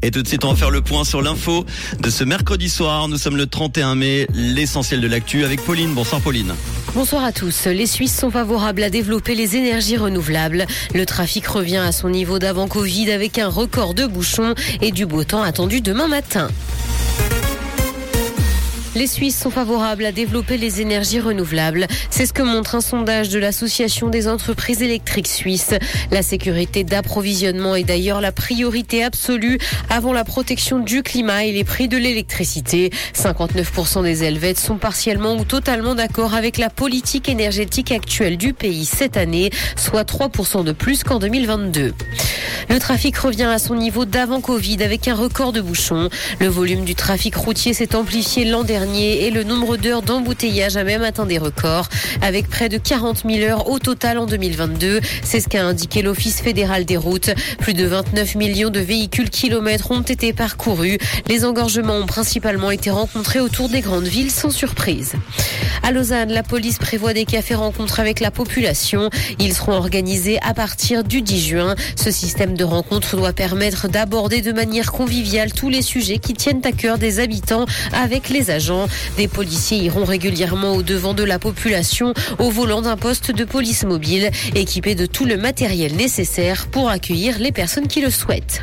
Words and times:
Et 0.00 0.10
tout 0.10 0.22
de 0.22 0.26
suite, 0.26 0.46
on 0.46 0.52
va 0.52 0.56
faire 0.56 0.70
le 0.70 0.80
point 0.80 1.04
sur 1.04 1.20
l'info 1.20 1.66
de 1.98 2.08
ce 2.08 2.24
mercredi 2.24 2.70
soir. 2.70 3.06
Nous 3.06 3.18
sommes 3.18 3.36
le 3.36 3.46
31 3.46 3.96
mai, 3.96 4.26
l'essentiel 4.32 5.02
de 5.02 5.08
l'actu 5.08 5.44
avec 5.44 5.62
Pauline. 5.62 5.92
Bonsoir 5.92 6.22
Pauline. 6.22 6.54
Bonsoir 6.94 7.22
à 7.22 7.32
tous. 7.32 7.66
Les 7.66 7.84
Suisses 7.84 8.18
sont 8.18 8.30
favorables 8.30 8.82
à 8.82 8.88
développer 8.88 9.34
les 9.34 9.56
énergies 9.56 9.98
renouvelables. 9.98 10.64
Le 10.94 11.04
trafic 11.04 11.46
revient 11.46 11.76
à 11.76 11.92
son 11.92 12.08
niveau 12.08 12.38
d'avant 12.38 12.66
Covid 12.66 13.10
avec 13.10 13.36
un 13.36 13.48
record 13.48 13.92
de 13.92 14.06
bouchons 14.06 14.54
et 14.80 14.90
du 14.90 15.04
beau 15.04 15.22
temps 15.22 15.42
attendu 15.42 15.82
demain 15.82 16.08
matin. 16.08 16.48
Les 18.96 19.06
Suisses 19.06 19.38
sont 19.38 19.50
favorables 19.50 20.04
à 20.04 20.10
développer 20.10 20.56
les 20.56 20.80
énergies 20.80 21.20
renouvelables. 21.20 21.86
C'est 22.10 22.26
ce 22.26 22.32
que 22.32 22.42
montre 22.42 22.74
un 22.74 22.80
sondage 22.80 23.28
de 23.28 23.38
l'Association 23.38 24.08
des 24.08 24.26
entreprises 24.26 24.82
électriques 24.82 25.28
suisses. 25.28 25.74
La 26.10 26.22
sécurité 26.22 26.82
d'approvisionnement 26.82 27.76
est 27.76 27.84
d'ailleurs 27.84 28.20
la 28.20 28.32
priorité 28.32 29.04
absolue 29.04 29.58
avant 29.90 30.12
la 30.12 30.24
protection 30.24 30.80
du 30.80 31.04
climat 31.04 31.44
et 31.44 31.52
les 31.52 31.62
prix 31.62 31.86
de 31.86 31.96
l'électricité. 31.96 32.90
59% 33.14 34.02
des 34.02 34.24
Helvètes 34.24 34.58
sont 34.58 34.76
partiellement 34.76 35.36
ou 35.36 35.44
totalement 35.44 35.94
d'accord 35.94 36.34
avec 36.34 36.58
la 36.58 36.68
politique 36.68 37.28
énergétique 37.28 37.92
actuelle 37.92 38.36
du 38.36 38.54
pays 38.54 38.86
cette 38.86 39.16
année, 39.16 39.50
soit 39.76 40.02
3% 40.02 40.64
de 40.64 40.72
plus 40.72 41.04
qu'en 41.04 41.20
2022. 41.20 41.94
Le 42.70 42.78
trafic 42.78 43.16
revient 43.16 43.50
à 43.52 43.58
son 43.58 43.74
niveau 43.74 44.04
d'avant 44.04 44.40
Covid 44.40 44.84
avec 44.84 45.08
un 45.08 45.16
record 45.16 45.52
de 45.52 45.60
bouchons. 45.60 46.08
Le 46.38 46.46
volume 46.46 46.84
du 46.84 46.94
trafic 46.94 47.34
routier 47.34 47.74
s'est 47.74 47.96
amplifié 47.96 48.44
l'an 48.44 48.62
dernier 48.62 49.26
et 49.26 49.32
le 49.32 49.42
nombre 49.42 49.76
d'heures 49.76 50.02
d'embouteillage 50.02 50.76
a 50.76 50.84
même 50.84 51.02
atteint 51.02 51.26
des 51.26 51.38
records 51.38 51.88
avec 52.22 52.48
près 52.48 52.68
de 52.68 52.78
40 52.78 53.24
000 53.28 53.40
heures 53.40 53.68
au 53.68 53.80
total 53.80 54.18
en 54.18 54.26
2022. 54.26 55.00
C'est 55.24 55.40
ce 55.40 55.48
qu'a 55.48 55.64
indiqué 55.64 56.00
l'Office 56.00 56.40
fédéral 56.40 56.84
des 56.84 56.96
routes. 56.96 57.30
Plus 57.58 57.74
de 57.74 57.84
29 57.84 58.36
millions 58.36 58.70
de 58.70 58.78
véhicules 58.78 59.30
kilomètres 59.30 59.90
ont 59.90 60.02
été 60.02 60.32
parcourus. 60.32 60.98
Les 61.28 61.44
engorgements 61.44 61.96
ont 61.96 62.06
principalement 62.06 62.70
été 62.70 62.90
rencontrés 62.90 63.40
autour 63.40 63.68
des 63.68 63.80
grandes 63.80 64.06
villes 64.06 64.30
sans 64.30 64.50
surprise. 64.50 65.14
À 65.82 65.90
Lausanne, 65.90 66.30
la 66.30 66.44
police 66.44 66.78
prévoit 66.78 67.14
des 67.14 67.24
cafés 67.24 67.56
rencontres 67.56 67.98
avec 67.98 68.20
la 68.20 68.30
population. 68.30 69.10
Ils 69.40 69.54
seront 69.54 69.72
organisés 69.72 70.38
à 70.42 70.54
partir 70.54 71.02
du 71.02 71.20
10 71.20 71.48
juin. 71.48 71.74
Ce 71.96 72.12
système 72.12 72.54
rencontre 72.64 73.16
doit 73.16 73.32
permettre 73.32 73.88
d'aborder 73.88 74.40
de 74.42 74.52
manière 74.52 74.92
conviviale 74.92 75.52
tous 75.52 75.68
les 75.68 75.82
sujets 75.82 76.18
qui 76.18 76.34
tiennent 76.34 76.62
à 76.64 76.72
cœur 76.72 76.98
des 76.98 77.20
habitants 77.20 77.66
avec 77.92 78.28
les 78.28 78.50
agents. 78.50 78.86
Des 79.16 79.28
policiers 79.28 79.78
iront 79.78 80.04
régulièrement 80.04 80.72
au 80.72 80.82
devant 80.82 81.14
de 81.14 81.24
la 81.24 81.38
population 81.38 82.14
au 82.38 82.50
volant 82.50 82.82
d'un 82.82 82.96
poste 82.96 83.30
de 83.30 83.44
police 83.44 83.84
mobile 83.84 84.30
équipé 84.54 84.94
de 84.94 85.06
tout 85.06 85.24
le 85.24 85.36
matériel 85.36 85.94
nécessaire 85.94 86.66
pour 86.66 86.88
accueillir 86.90 87.38
les 87.38 87.52
personnes 87.52 87.86
qui 87.86 88.00
le 88.00 88.10
souhaitent. 88.10 88.62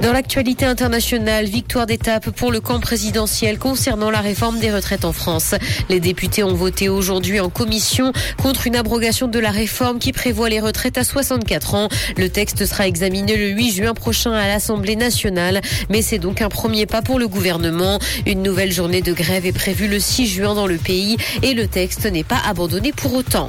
Dans 0.00 0.12
l'actualité 0.12 0.66
internationale, 0.66 1.46
victoire 1.46 1.86
d'étape 1.86 2.30
pour 2.30 2.52
le 2.52 2.60
camp 2.60 2.80
présidentiel 2.80 3.58
concernant 3.58 4.10
la 4.10 4.20
réforme 4.20 4.58
des 4.58 4.72
retraites 4.72 5.04
en 5.04 5.12
France. 5.12 5.54
Les 5.88 6.00
députés 6.00 6.42
ont 6.42 6.54
voté 6.54 6.88
aujourd'hui 6.88 7.40
en 7.40 7.48
commission 7.48 8.12
contre 8.42 8.66
une 8.66 8.76
abrogation 8.76 9.28
de 9.28 9.38
la 9.38 9.50
réforme 9.50 9.98
qui 9.98 10.12
prévoit 10.12 10.48
les 10.48 10.60
retraites 10.60 10.98
à 10.98 11.04
64 11.04 11.74
ans. 11.74 11.88
Le 12.16 12.28
texte 12.28 12.66
sera 12.66 12.86
examiné 12.86 13.13
le 13.22 13.48
8 13.48 13.70
juin 13.70 13.94
prochain 13.94 14.32
à 14.32 14.48
l'Assemblée 14.48 14.96
nationale, 14.96 15.60
mais 15.88 16.02
c'est 16.02 16.18
donc 16.18 16.42
un 16.42 16.48
premier 16.48 16.84
pas 16.86 17.00
pour 17.00 17.18
le 17.18 17.28
gouvernement. 17.28 17.98
Une 18.26 18.42
nouvelle 18.42 18.72
journée 18.72 19.02
de 19.02 19.12
grève 19.12 19.46
est 19.46 19.52
prévue 19.52 19.86
le 19.86 20.00
6 20.00 20.26
juin 20.26 20.54
dans 20.54 20.66
le 20.66 20.76
pays 20.76 21.16
et 21.42 21.54
le 21.54 21.68
texte 21.68 22.06
n'est 22.06 22.24
pas 22.24 22.40
abandonné 22.46 22.92
pour 22.92 23.14
autant. 23.14 23.48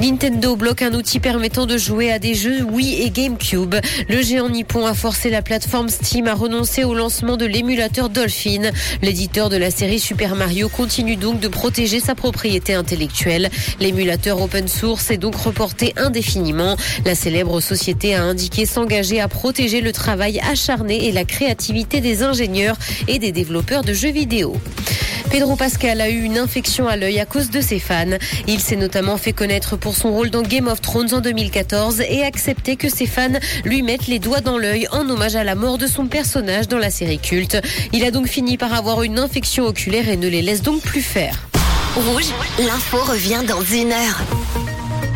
Nintendo 0.00 0.56
bloque 0.56 0.80
un 0.80 0.94
outil 0.94 1.20
permettant 1.20 1.66
de 1.66 1.76
jouer 1.76 2.10
à 2.10 2.18
des 2.18 2.34
jeux 2.34 2.62
Wii 2.62 3.02
et 3.02 3.10
GameCube. 3.10 3.74
Le 4.08 4.22
géant 4.22 4.48
nippon 4.48 4.86
a 4.86 4.94
forcé 4.94 5.28
la 5.28 5.42
plateforme 5.42 5.90
Steam 5.90 6.26
à 6.26 6.32
renoncer 6.32 6.84
au 6.84 6.94
lancement 6.94 7.36
de 7.36 7.44
l'émulateur 7.44 8.08
Dolphin. 8.08 8.70
L'éditeur 9.02 9.50
de 9.50 9.58
la 9.58 9.70
série 9.70 10.00
Super 10.00 10.36
Mario 10.36 10.70
continue 10.70 11.16
donc 11.16 11.38
de 11.38 11.48
protéger 11.48 12.00
sa 12.00 12.14
propriété 12.14 12.72
intellectuelle. 12.72 13.50
L'émulateur 13.78 14.40
open 14.40 14.68
source 14.68 15.10
est 15.10 15.18
donc 15.18 15.34
reporté 15.36 15.92
indéfiniment. 15.98 16.76
La 17.04 17.14
célèbre 17.14 17.60
société 17.60 18.14
a 18.14 18.22
indiqué 18.22 18.64
s'engager 18.64 19.20
à 19.20 19.28
protéger 19.28 19.82
le 19.82 19.92
travail 19.92 20.40
acharné 20.50 21.08
et 21.08 21.12
la 21.12 21.26
créativité 21.26 22.00
des 22.00 22.22
ingénieurs 22.22 22.78
et 23.06 23.18
des 23.18 23.32
développeurs 23.32 23.84
de 23.84 23.92
jeux 23.92 24.12
vidéo. 24.12 24.56
Pedro 25.30 25.54
Pascal 25.54 26.00
a 26.00 26.10
eu 26.10 26.22
une 26.22 26.38
infection 26.38 26.88
à 26.88 26.96
l'œil 26.96 27.20
à 27.20 27.24
cause 27.24 27.50
de 27.50 27.60
ses 27.60 27.78
fans. 27.78 28.18
Il 28.48 28.58
s'est 28.58 28.74
notamment 28.74 29.16
fait 29.16 29.32
connaître 29.32 29.76
pour 29.76 29.94
son 29.94 30.10
rôle 30.10 30.30
dans 30.30 30.42
Game 30.42 30.66
of 30.66 30.80
Thrones 30.80 31.14
en 31.14 31.20
2014 31.20 32.00
et 32.00 32.22
accepté 32.24 32.74
que 32.74 32.88
ses 32.88 33.06
fans 33.06 33.38
lui 33.64 33.82
mettent 33.82 34.08
les 34.08 34.18
doigts 34.18 34.40
dans 34.40 34.58
l'œil 34.58 34.88
en 34.90 35.08
hommage 35.08 35.36
à 35.36 35.44
la 35.44 35.54
mort 35.54 35.78
de 35.78 35.86
son 35.86 36.06
personnage 36.06 36.66
dans 36.66 36.78
la 36.78 36.90
série 36.90 37.20
culte. 37.20 37.58
Il 37.92 38.04
a 38.04 38.10
donc 38.10 38.26
fini 38.26 38.56
par 38.56 38.74
avoir 38.74 39.04
une 39.04 39.20
infection 39.20 39.66
oculaire 39.66 40.08
et 40.08 40.16
ne 40.16 40.28
les 40.28 40.42
laisse 40.42 40.62
donc 40.62 40.82
plus 40.82 41.02
faire. 41.02 41.46
Rouge, 41.94 42.32
l'info 42.58 42.98
revient 42.98 43.42
dans 43.46 43.62
une 43.62 43.92
heure. 43.92 44.59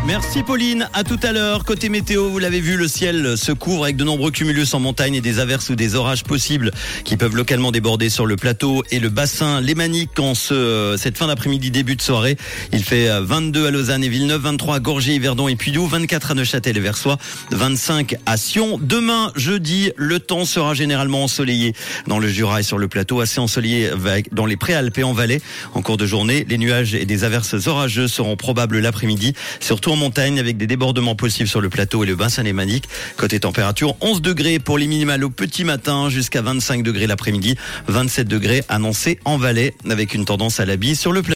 Merci 0.07 0.43
Pauline, 0.43 0.87
à 0.93 1.03
tout 1.03 1.17
à 1.23 1.31
l'heure. 1.31 1.65
Côté 1.65 1.89
météo, 1.89 2.29
vous 2.29 2.37
l'avez 2.37 2.61
vu, 2.61 2.77
le 2.77 2.87
ciel 2.87 3.35
se 3.39 3.51
couvre 3.51 3.85
avec 3.85 3.95
de 3.95 4.03
nombreux 4.03 4.29
cumulus 4.29 4.71
en 4.75 4.79
montagne 4.79 5.15
et 5.15 5.21
des 5.21 5.39
averses 5.39 5.69
ou 5.69 5.75
des 5.75 5.95
orages 5.95 6.23
possibles 6.23 6.69
qui 7.03 7.17
peuvent 7.17 7.35
localement 7.35 7.71
déborder 7.71 8.09
sur 8.09 8.27
le 8.27 8.35
plateau 8.35 8.83
et 8.91 8.99
le 8.99 9.09
bassin 9.09 9.61
lémanique 9.61 10.19
en 10.19 10.35
ce, 10.35 10.95
cette 10.99 11.17
fin 11.17 11.25
d'après-midi, 11.25 11.71
début 11.71 11.95
de 11.95 12.03
soirée. 12.03 12.37
Il 12.71 12.83
fait 12.83 13.09
22 13.19 13.65
à 13.65 13.71
Lausanne 13.71 14.03
et 14.03 14.09
Villeneuve, 14.09 14.41
23 14.41 14.75
à 14.75 14.79
Gorgé, 14.79 15.15
Yverdon 15.15 15.47
et 15.47 15.55
Puydou, 15.55 15.87
24 15.87 16.31
à 16.31 16.33
Neuchâtel 16.35 16.77
et 16.77 16.81
Versoix, 16.81 17.17
25 17.49 18.15
à 18.27 18.37
Sion. 18.37 18.77
Demain, 18.79 19.31
jeudi, 19.35 19.91
le 19.95 20.19
temps 20.19 20.45
sera 20.45 20.75
généralement 20.75 21.23
ensoleillé 21.23 21.73
dans 22.05 22.19
le 22.19 22.27
Jura 22.27 22.59
et 22.59 22.63
sur 22.63 22.77
le 22.77 22.87
plateau, 22.87 23.21
assez 23.21 23.39
ensoleillé 23.39 23.89
dans 24.31 24.45
les 24.45 24.55
préalpes 24.55 24.99
et 24.99 25.03
en 25.03 25.13
vallée. 25.13 25.41
En 25.73 25.81
cours 25.81 25.97
de 25.97 26.05
journée, 26.05 26.45
les 26.47 26.59
nuages 26.59 26.93
et 26.93 27.05
des 27.05 27.23
averses 27.23 27.65
orageuses 27.65 28.13
seront 28.13 28.35
probables 28.35 28.77
l'après-midi, 28.77 29.33
surtout 29.59 29.94
montagne 29.95 30.39
avec 30.39 30.57
des 30.57 30.67
débordements 30.67 31.15
possibles 31.15 31.49
sur 31.49 31.61
le 31.61 31.69
plateau 31.69 32.03
et 32.03 32.07
le 32.07 32.15
bassin 32.15 32.43
lémanique. 32.43 32.87
Côté 33.17 33.39
température, 33.39 33.95
11 34.01 34.21
degrés 34.21 34.59
pour 34.59 34.77
les 34.77 34.87
minimales 34.87 35.23
au 35.23 35.29
petit 35.29 35.63
matin 35.63 36.09
jusqu'à 36.09 36.41
25 36.41 36.83
degrés 36.83 37.07
l'après-midi, 37.07 37.55
27 37.87 38.27
degrés 38.27 38.63
annoncés 38.69 39.19
en 39.25 39.37
vallée 39.37 39.73
avec 39.89 40.13
une 40.13 40.25
tendance 40.25 40.59
à 40.59 40.65
la 40.65 40.77
bise 40.77 40.99
sur 40.99 41.11
le 41.11 41.21
plateau. 41.21 41.23